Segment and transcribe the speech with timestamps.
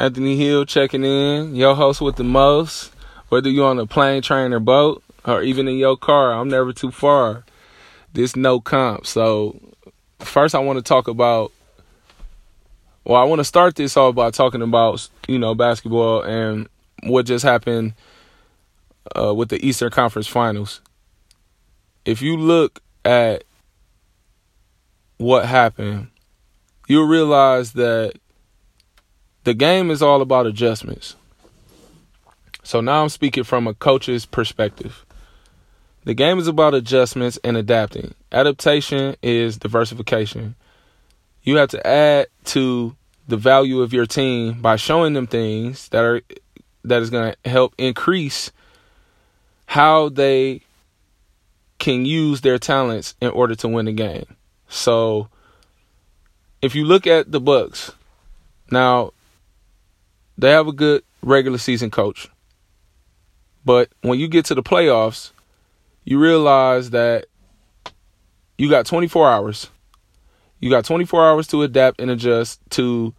[0.00, 2.92] Anthony Hill checking in, your host with the most.
[3.30, 6.72] Whether you're on a plane, train, or boat, or even in your car, I'm never
[6.72, 7.44] too far.
[8.12, 9.06] This no comp.
[9.06, 9.60] So,
[10.20, 11.52] first, I want to talk about.
[13.04, 16.68] Well, I want to start this off by talking about you know basketball and
[17.02, 17.94] what just happened
[19.16, 20.80] uh, with the Eastern Conference Finals.
[22.04, 23.44] If you look at
[25.18, 26.08] what happened,
[26.86, 28.14] you'll realize that
[29.48, 31.16] the game is all about adjustments.
[32.62, 35.06] So now I'm speaking from a coach's perspective.
[36.04, 38.14] The game is about adjustments and adapting.
[38.30, 40.54] Adaptation is diversification.
[41.44, 42.94] You have to add to
[43.26, 46.20] the value of your team by showing them things that are
[46.84, 48.52] that is going to help increase
[49.64, 50.60] how they
[51.78, 54.26] can use their talents in order to win the game.
[54.68, 55.30] So
[56.60, 57.92] if you look at the Bucks,
[58.70, 59.12] now
[60.38, 62.30] they have a good regular season coach.
[63.64, 65.32] But when you get to the playoffs,
[66.04, 67.26] you realize that
[68.56, 69.68] you got 24 hours.
[70.60, 73.14] You got 24 hours to adapt and adjust to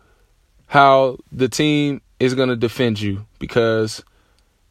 [0.67, 4.03] how the team is going to defend you because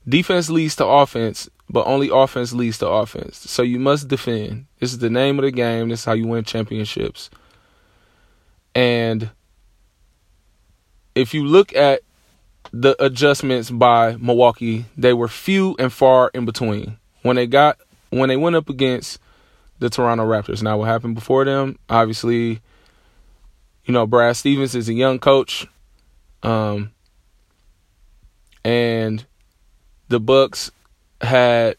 [0.08, 3.38] defense leads to offense, but only offense leads to offense.
[3.38, 4.66] So you must defend.
[4.80, 5.88] This is the name of the game.
[5.88, 7.30] This is how you win championships.
[8.74, 9.30] And
[11.14, 12.02] if you look at
[12.72, 16.98] the adjustments by Milwaukee, they were few and far in between.
[17.22, 17.78] When they got
[18.10, 19.18] when they went up against
[19.78, 20.62] the Toronto Raptors.
[20.62, 21.78] Now what happened before them?
[21.88, 22.60] Obviously,
[23.84, 25.66] you know, Brad Stevens is a young coach.
[26.42, 26.92] Um
[28.64, 29.24] and
[30.08, 30.70] the Bucks
[31.20, 31.76] had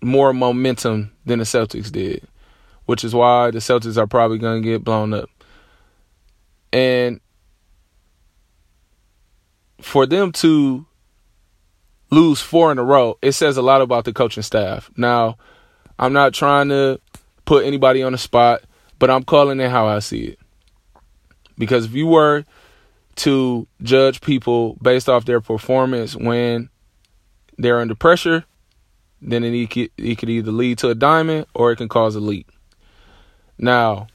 [0.00, 2.26] more momentum than the Celtics did,
[2.86, 5.28] which is why the Celtics are probably going to get blown up.
[6.72, 7.20] And
[9.80, 10.86] for them to
[12.10, 14.90] lose four in a row, it says a lot about the coaching staff.
[14.96, 15.36] Now,
[15.98, 17.00] I'm not trying to
[17.44, 18.62] put anybody on the spot,
[18.98, 20.38] but I'm calling it how I see it.
[21.56, 22.44] Because if you were
[23.16, 26.70] to judge people based off their performance when
[27.56, 28.44] they're under pressure,
[29.20, 32.20] then it could, it could either lead to a diamond or it can cause a
[32.20, 32.46] leak.
[33.58, 34.06] Now,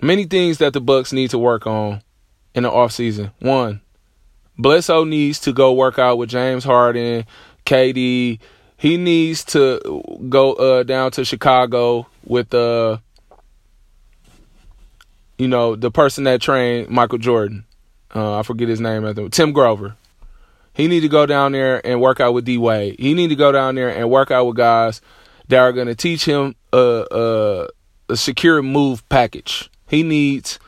[0.00, 2.02] many things that the Bucks need to work on
[2.54, 3.32] in the offseason.
[3.40, 3.80] One,
[4.58, 7.24] Bledsoe needs to go work out with James Harden,
[7.66, 8.38] KD.
[8.76, 12.98] He needs to go uh, down to Chicago with uh
[15.38, 17.64] you know, the person that trained Michael Jordan.
[18.14, 19.96] Uh, I forget his name at the Tim Grover.
[20.74, 22.96] He need to go down there and work out with D Wade.
[22.98, 25.00] He need to go down there and work out with guys
[25.48, 29.70] that are going to teach him a, a, a secure move package.
[29.88, 30.58] He needs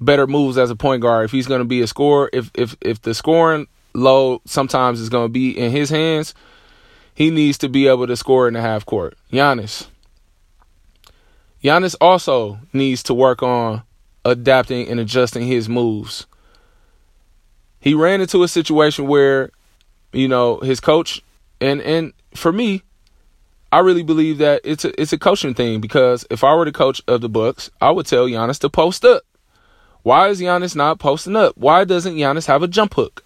[0.00, 2.30] better moves as a point guard if he's going to be a scorer.
[2.32, 6.34] If if if the scoring load sometimes is going to be in his hands,
[7.14, 9.16] he needs to be able to score in the half court.
[9.32, 9.86] Giannis.
[11.62, 13.82] Giannis also needs to work on
[14.24, 16.26] adapting and adjusting his moves.
[17.80, 19.50] He ran into a situation where,
[20.12, 21.22] you know, his coach
[21.60, 22.82] and and for me,
[23.72, 26.72] I really believe that it's a it's a coaching thing because if I were the
[26.72, 29.22] coach of the Bucks, I would tell Giannis to post up.
[30.04, 31.56] Why is Giannis not posting up?
[31.56, 33.24] Why doesn't Giannis have a jump hook?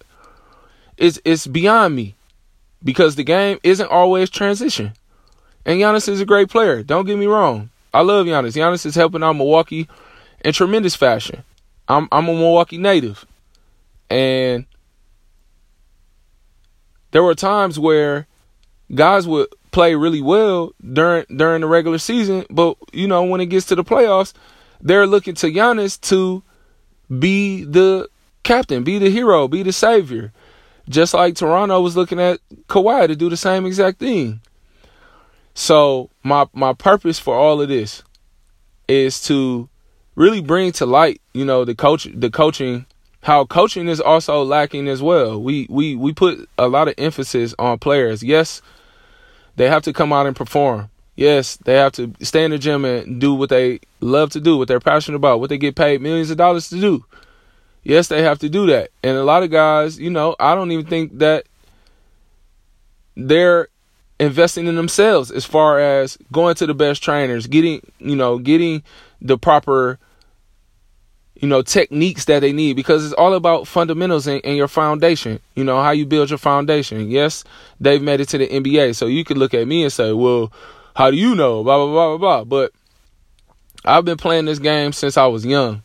[0.97, 2.15] It's it's beyond me.
[2.81, 4.93] Because the game isn't always transition.
[5.65, 6.81] And Giannis is a great player.
[6.81, 7.69] Don't get me wrong.
[7.93, 8.55] I love Giannis.
[8.55, 9.89] Giannis is helping out Milwaukee
[10.45, 11.43] in tremendous fashion.
[11.89, 13.25] I'm I'm a Milwaukee native.
[14.09, 14.65] And
[17.11, 18.25] there were times where
[18.95, 23.47] guys would play really well during during the regular season, but you know, when it
[23.47, 24.31] gets to the playoffs,
[24.79, 26.41] they're looking to Giannis to
[27.17, 28.07] be the
[28.43, 30.31] captain, be the hero, be the savior.
[30.87, 34.41] Just like Toronto was looking at Kawhi to do the same exact thing.
[35.53, 38.03] So my my purpose for all of this
[38.87, 39.69] is to
[40.15, 42.85] really bring to light, you know, the coach the coaching
[43.21, 45.41] how coaching is also lacking as well.
[45.41, 48.23] We we we put a lot of emphasis on players.
[48.23, 48.61] Yes,
[49.57, 50.89] they have to come out and perform.
[51.19, 54.57] Yes, they have to stay in the gym and do what they love to do,
[54.57, 57.03] what they're passionate about, what they get paid millions of dollars to do.
[57.83, 58.91] Yes, they have to do that.
[59.03, 61.45] And a lot of guys, you know, I don't even think that
[63.17, 63.67] they're
[64.17, 68.81] investing in themselves as far as going to the best trainers, getting, you know, getting
[69.21, 69.99] the proper
[71.35, 75.41] you know, techniques that they need because it's all about fundamentals and, and, your foundation.
[75.55, 77.09] You know, how you build your foundation.
[77.11, 77.43] Yes,
[77.77, 78.95] they've made it to the NBA.
[78.95, 80.51] So you could look at me and say, well,
[80.99, 81.63] how do you know?
[81.63, 82.43] Blah, blah, blah, blah, blah.
[82.43, 82.73] But
[83.85, 85.81] I've been playing this game since I was young.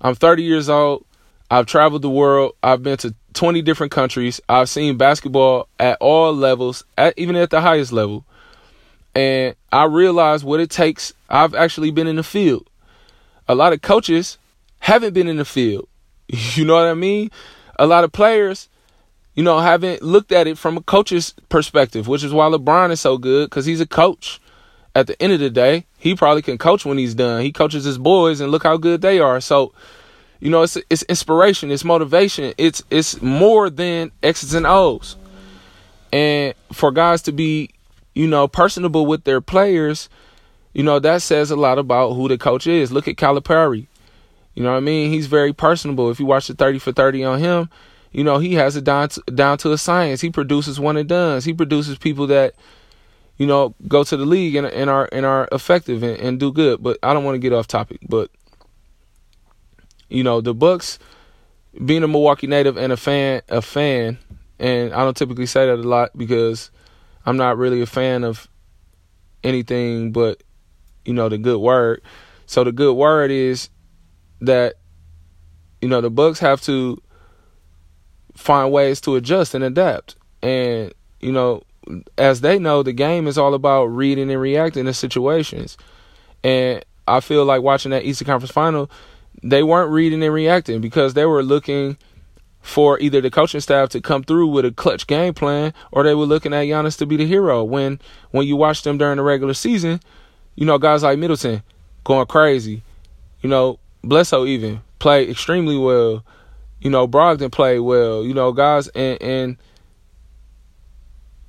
[0.00, 1.04] I'm 30 years old.
[1.50, 2.54] I've traveled the world.
[2.62, 4.40] I've been to 20 different countries.
[4.48, 8.24] I've seen basketball at all levels, at, even at the highest level.
[9.14, 11.12] And I realize what it takes.
[11.28, 12.66] I've actually been in the field.
[13.48, 14.38] A lot of coaches
[14.78, 15.86] haven't been in the field.
[16.54, 17.30] You know what I mean?
[17.78, 18.70] A lot of players,
[19.34, 23.02] you know, haven't looked at it from a coach's perspective, which is why LeBron is
[23.02, 24.40] so good because he's a coach.
[24.96, 27.42] At the end of the day, he probably can coach when he's done.
[27.42, 29.42] He coaches his boys, and look how good they are.
[29.42, 29.74] So,
[30.40, 35.16] you know, it's it's inspiration, it's motivation, it's it's more than X's and O's.
[36.14, 37.68] And for guys to be,
[38.14, 40.08] you know, personable with their players,
[40.72, 42.90] you know, that says a lot about who the coach is.
[42.90, 43.88] Look at Calipari.
[44.54, 45.12] You know what I mean?
[45.12, 46.10] He's very personable.
[46.10, 47.68] If you watch the 30 for 30 on him,
[48.12, 50.22] you know, he has it down to, down to a science.
[50.22, 51.44] He produces one and does.
[51.44, 52.54] He produces people that,
[53.36, 56.52] you know, go to the league and, and are and are effective and, and do
[56.52, 56.82] good.
[56.82, 58.00] But I don't want to get off topic.
[58.08, 58.30] But
[60.08, 60.98] you know, the Bucks
[61.84, 64.18] being a Milwaukee native and a fan a fan,
[64.58, 66.70] and I don't typically say that a lot because
[67.24, 68.48] I'm not really a fan of
[69.44, 70.42] anything but,
[71.04, 72.02] you know, the good word.
[72.46, 73.68] So the good word is
[74.40, 74.74] that
[75.80, 77.00] you know the Bucks have to
[78.34, 80.16] find ways to adjust and adapt.
[80.42, 81.62] And you know,
[82.18, 85.76] as they know, the game is all about reading and reacting to situations.
[86.42, 88.90] And I feel like watching that Eastern Conference Final,
[89.42, 91.96] they weren't reading and reacting because they were looking
[92.60, 96.16] for either the coaching staff to come through with a clutch game plan or they
[96.16, 97.62] were looking at Giannis to be the hero.
[97.62, 98.00] When
[98.32, 100.00] when you watch them during the regular season,
[100.56, 101.62] you know, guys like Middleton
[102.02, 102.82] going crazy.
[103.40, 106.24] You know, Bledsoe even played extremely well.
[106.80, 108.24] You know, Brogdon played well.
[108.24, 109.56] You know, guys and and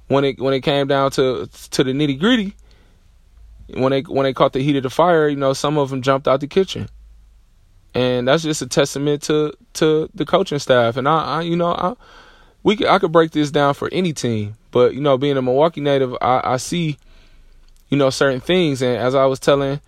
[0.08, 2.56] when it when it came down to to the nitty gritty,
[3.74, 6.02] when they when they caught the heat of the fire, you know, some of them
[6.02, 6.88] jumped out the kitchen,
[7.94, 10.98] and that's just a testament to to the coaching staff.
[10.98, 11.96] And I, I you know, I
[12.64, 15.42] we could, I could break this down for any team, but you know, being a
[15.42, 16.98] Milwaukee native, I, I see,
[17.90, 19.82] you know, certain things, and as I was telling,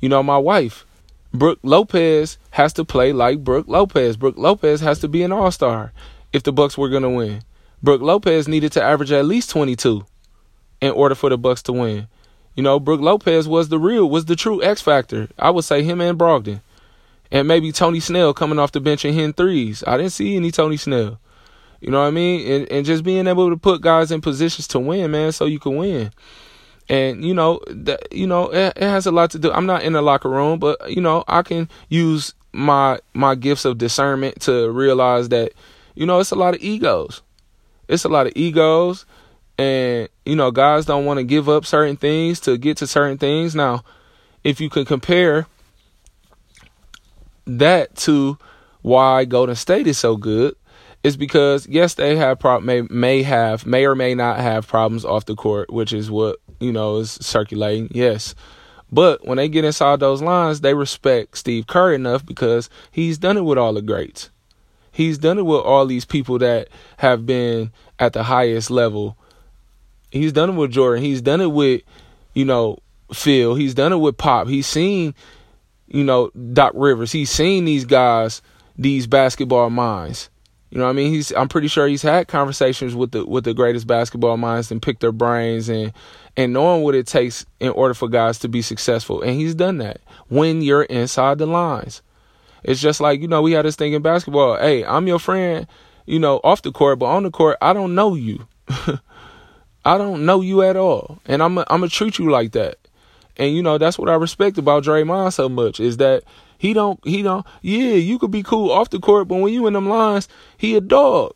[0.00, 0.84] you know, my wife,
[1.32, 4.16] Brook Lopez has to play like Brook Lopez.
[4.16, 5.92] Brook Lopez has to be an all star
[6.32, 7.42] if the Bucks were gonna win.
[7.84, 10.06] Brook Lopez needed to average at least 22
[10.80, 12.08] in order for the Bucks to win.
[12.54, 15.28] You know, Brook Lopez was the real, was the true X factor.
[15.38, 16.62] I would say him and Brogdon.
[17.30, 19.84] And maybe Tony Snell coming off the bench and hitting threes.
[19.86, 21.20] I didn't see any Tony Snell.
[21.82, 22.50] You know what I mean?
[22.50, 25.58] And, and just being able to put guys in positions to win, man, so you
[25.58, 26.10] can win
[26.88, 29.82] and you know that you know it, it, has a lot to do i'm not
[29.82, 34.38] in the locker room but you know i can use my my gifts of discernment
[34.38, 35.52] to realize that
[35.94, 37.22] you know it's a lot of egos
[37.88, 39.06] it's a lot of egos
[39.58, 43.18] and you know guys don't want to give up certain things to get to certain
[43.18, 43.82] things now
[44.42, 45.46] if you can compare
[47.46, 48.38] that to
[48.82, 50.54] why golden state is so good
[51.02, 55.04] is because yes they have prob- may may have may or may not have problems
[55.04, 57.88] off the court which is what you know, is circulating.
[57.92, 58.34] Yes.
[58.90, 63.36] But when they get inside those lines, they respect Steve Kerr enough because he's done
[63.36, 64.30] it with all the greats.
[64.94, 66.68] He's done it with all these people that
[66.98, 69.16] have been at the highest level.
[70.12, 71.02] He's done it with Jordan.
[71.02, 71.82] He's done it with,
[72.32, 72.78] you know,
[73.12, 73.56] Phil.
[73.56, 74.46] He's done it with Pop.
[74.46, 75.12] He's seen,
[75.88, 77.10] you know, Doc Rivers.
[77.10, 78.40] He's seen these guys,
[78.78, 80.30] these basketball minds.
[80.70, 81.12] You know what I mean?
[81.12, 84.80] He's I'm pretty sure he's had conversations with the with the greatest basketball minds and
[84.80, 85.92] picked their brains and
[86.36, 89.22] and knowing what it takes in order for guys to be successful.
[89.22, 92.00] And he's done that when you're inside the lines.
[92.64, 94.56] It's just like, you know, we had this thing in basketball.
[94.56, 95.66] Hey, I'm your friend,
[96.06, 98.46] you know, off the court, but on the court, I don't know you.
[99.84, 101.18] I don't know you at all.
[101.26, 102.78] And I'm I'm gonna treat you like that.
[103.36, 106.24] And you know, that's what I respect about Draymond so much is that
[106.56, 109.66] he don't he don't yeah, you could be cool off the court, but when you
[109.66, 111.34] in them lines, he a dog.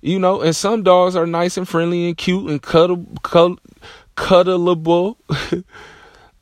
[0.00, 3.58] You know, and some dogs are nice and friendly and cute and cuddle, cuddle
[4.16, 5.16] cuddleable.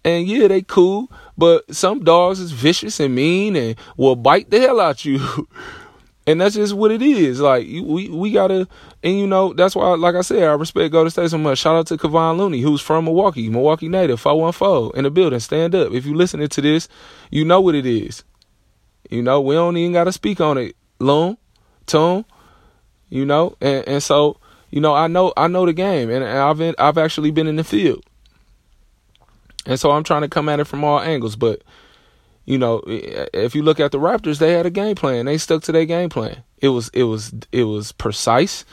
[0.04, 4.60] and yeah, they cool, but some dogs is vicious and mean and will bite the
[4.60, 5.48] hell out you.
[6.26, 7.40] and that's just what it is.
[7.40, 8.68] Like we we gotta,
[9.02, 11.58] and you know that's why, like I said, I respect Golden State so much.
[11.58, 15.10] Shout out to Kevon Looney, who's from Milwaukee, Milwaukee native, four one four in the
[15.10, 15.40] building.
[15.40, 15.92] Stand up.
[15.92, 16.88] If you listening to this,
[17.30, 18.24] you know what it is.
[19.10, 20.76] You know we don't even gotta speak on it.
[20.98, 21.36] Loon,
[21.86, 22.24] tone,
[23.08, 24.38] you know, and and so
[24.70, 27.56] you know, I know I know the game, and I've been, I've actually been in
[27.56, 28.04] the field,
[29.66, 31.36] and so I'm trying to come at it from all angles.
[31.36, 31.62] But
[32.44, 35.26] you know, if you look at the Raptors, they had a game plan.
[35.26, 36.44] They stuck to their game plan.
[36.58, 38.64] It was it was it was precise.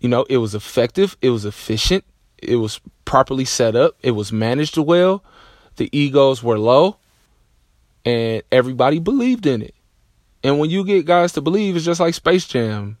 [0.00, 1.16] You know, it was effective.
[1.22, 2.04] It was efficient.
[2.38, 3.96] It was properly set up.
[4.02, 5.24] It was managed well.
[5.76, 6.98] The egos were low,
[8.04, 9.74] and everybody believed in it.
[10.42, 12.98] And when you get guys to believe, it's just like Space Jam.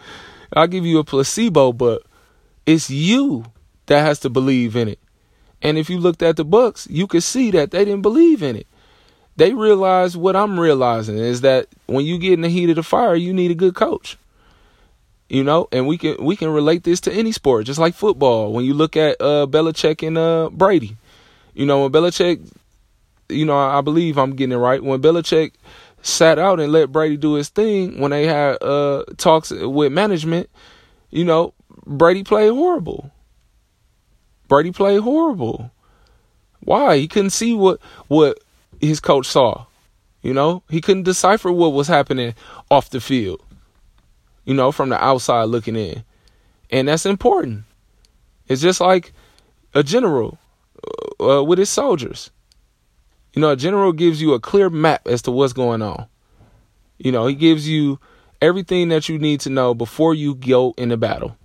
[0.52, 2.02] I'll give you a placebo, but
[2.64, 3.44] it's you
[3.86, 4.98] that has to believe in it.
[5.62, 8.56] And if you looked at the books, you could see that they didn't believe in
[8.56, 8.66] it.
[9.36, 12.82] They realized what I'm realizing is that when you get in the heat of the
[12.82, 14.18] fire, you need a good coach.
[15.28, 18.52] You know, and we can we can relate this to any sport, just like football.
[18.52, 20.96] When you look at uh Belichick and uh Brady,
[21.54, 22.40] you know, when Belichick,
[23.28, 24.82] you know, I believe I'm getting it right.
[24.82, 25.52] When Belichick
[26.00, 30.48] sat out and let Brady do his thing, when they had uh talks with management,
[31.10, 31.52] you know,
[31.86, 33.12] Brady played horrible.
[34.48, 35.70] Brady played horrible.
[36.60, 36.96] Why?
[36.96, 38.40] He couldn't see what what
[38.80, 39.66] his coach saw.
[40.22, 42.34] You know, he couldn't decipher what was happening
[42.70, 43.42] off the field.
[44.44, 46.02] You know, from the outside looking in.
[46.70, 47.64] And that's important.
[48.48, 49.12] It's just like
[49.74, 50.38] a general
[51.20, 52.30] uh, uh with his soldiers.
[53.34, 56.06] You know, a general gives you a clear map as to what's going on.
[56.96, 58.00] You know, he gives you
[58.40, 61.36] everything that you need to know before you go into battle.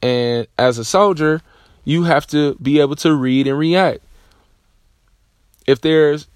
[0.00, 1.40] And as a soldier,
[1.84, 4.00] you have to be able to read and react.
[5.66, 6.26] If there's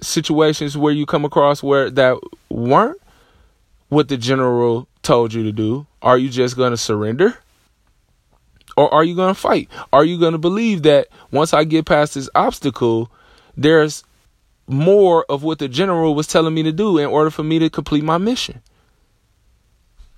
[0.00, 2.18] situations where you come across where that
[2.48, 3.00] weren't
[3.88, 7.38] what the general told you to do, are you just going to surrender?
[8.76, 9.68] Or are you going to fight?
[9.92, 13.10] Are you going to believe that once I get past this obstacle,
[13.56, 14.02] there's
[14.66, 17.68] more of what the general was telling me to do in order for me to
[17.68, 18.62] complete my mission?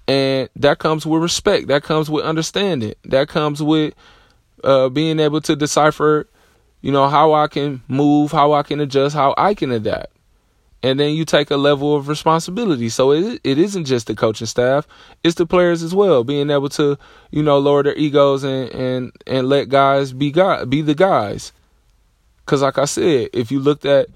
[0.07, 1.69] And that comes with respect.
[1.69, 2.95] That comes with understanding.
[3.05, 3.95] That comes with
[4.65, 6.29] uh, being able to decipher,
[6.81, 10.13] you know, how I can move, how I can adjust, how I can adapt.
[10.83, 12.91] And then you take a level of responsibility.
[12.91, 14.87] So it it isn't just the coaching staff;
[15.23, 16.25] it's the players as well.
[16.25, 16.99] Being able to,
[17.31, 21.53] you know, lower their egos and and and let guys be God, be the guys.
[22.45, 24.09] Because like I said, if you looked at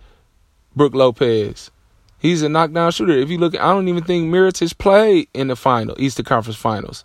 [0.77, 1.71] Brook Lopez,
[2.19, 3.13] he's a knockdown shooter.
[3.13, 7.05] If you look, I don't even think Mirotic played in the final Eastern Conference Finals.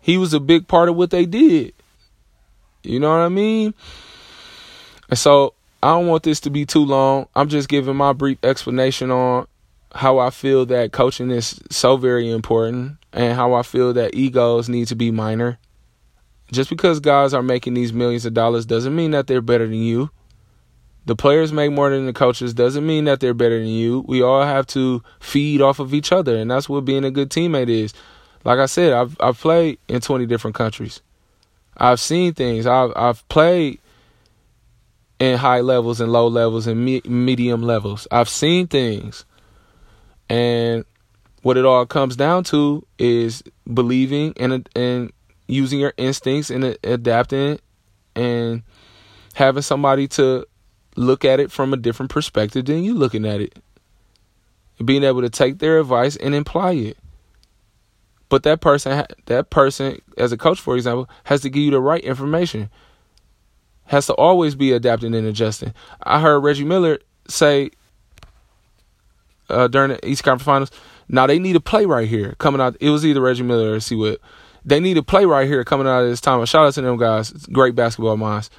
[0.00, 1.74] He was a big part of what they did.
[2.82, 3.74] You know what I mean?
[5.08, 7.28] And so I don't want this to be too long.
[7.34, 9.46] I'm just giving my brief explanation on
[9.94, 14.68] how I feel that coaching is so very important and how I feel that egos
[14.68, 15.58] need to be minor.
[16.50, 19.82] Just because guys are making these millions of dollars doesn't mean that they're better than
[19.82, 20.10] you.
[21.06, 24.04] The players make more than the coaches doesn't mean that they're better than you.
[24.06, 27.30] We all have to feed off of each other, and that's what being a good
[27.30, 27.94] teammate is.
[28.44, 31.00] Like I said, I've I've played in 20 different countries.
[31.78, 32.66] I've seen things.
[32.66, 33.80] I've I've played
[35.18, 38.06] in high levels and low levels and me- medium levels.
[38.10, 39.24] I've seen things,
[40.28, 40.84] and
[41.42, 43.42] what it all comes down to is
[43.72, 45.12] believing and and
[45.46, 47.58] using your instincts and adapting
[48.14, 48.62] and
[49.34, 50.44] having somebody to
[50.96, 53.56] look at it from a different perspective than you looking at it.
[54.84, 56.98] Being able to take their advice and imply it.
[58.28, 61.80] But that person, that person, as a coach, for example, has to give you the
[61.80, 62.70] right information.
[63.86, 65.72] Has to always be adapting and adjusting.
[66.02, 67.70] I heard Reggie Miller say
[69.48, 70.70] uh, during the East Conference Finals,
[71.08, 72.76] now they need a play right here coming out.
[72.80, 74.18] It was either Reggie Miller or C-Webb.
[74.64, 76.44] They need a play right here coming out of this time.
[76.44, 78.50] Shout out to them guys, great basketball minds.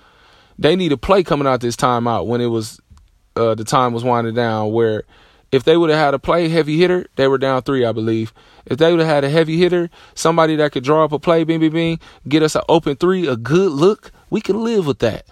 [0.57, 2.79] They need a play coming out this time out when it was
[3.35, 5.03] uh, the time was winding down where
[5.51, 8.33] if they would have had a play heavy hitter, they were down three, I believe.
[8.65, 11.43] If they would have had a heavy hitter, somebody that could draw up a play,
[11.43, 14.99] bing, bing, bing, get us an open three, a good look, we can live with
[14.99, 15.25] that.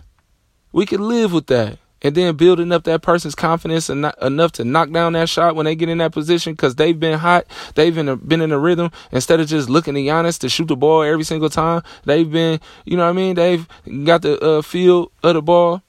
[0.72, 1.78] We can live with that.
[2.02, 5.76] And then building up that person's confidence enough to knock down that shot when they
[5.76, 8.92] get in that position because they've been hot, they've been, been in a rhythm.
[9.12, 12.60] Instead of just looking to Giannis to shoot the ball every single time, they've been,
[12.86, 13.36] you know what I mean?
[13.36, 13.68] They've
[14.04, 15.82] got the uh, feel of the ball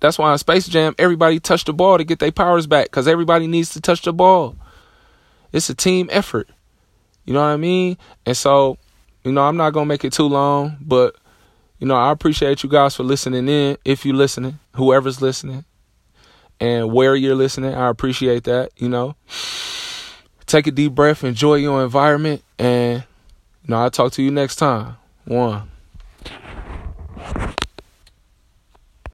[0.00, 3.08] that's why in Space Jam, everybody touched the ball to get their powers back because
[3.08, 4.56] everybody needs to touch the ball.
[5.52, 6.48] It's a team effort.
[7.24, 7.96] You know what I mean?
[8.24, 8.78] And so,
[9.24, 11.16] you know, I'm not going to make it too long, but,
[11.78, 13.78] you know, I appreciate you guys for listening in.
[13.84, 15.64] If you're listening, whoever's listening,
[16.60, 19.16] and where you're listening, I appreciate that, you know.
[20.46, 23.02] Take a deep breath, enjoy your environment, and,
[23.64, 24.96] you know, I'll talk to you next time.
[25.24, 25.68] One.